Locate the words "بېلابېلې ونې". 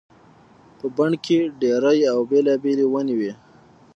2.29-3.15